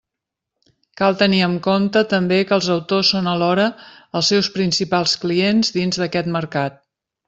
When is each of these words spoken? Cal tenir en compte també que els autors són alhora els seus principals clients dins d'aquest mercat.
Cal 1.01 1.17
tenir 1.19 1.41
en 1.47 1.53
compte 1.67 2.03
també 2.15 2.41
que 2.51 2.57
els 2.59 2.71
autors 2.77 3.13
són 3.15 3.31
alhora 3.35 3.69
els 4.19 4.35
seus 4.35 4.53
principals 4.59 5.19
clients 5.29 5.75
dins 5.81 6.05
d'aquest 6.05 6.37
mercat. 6.43 6.87